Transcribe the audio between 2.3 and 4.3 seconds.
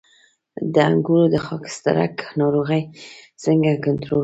ناروغي څنګه کنټرول کړم؟